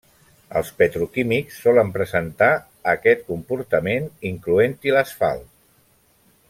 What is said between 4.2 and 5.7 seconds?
incloent-hi l'asfalt.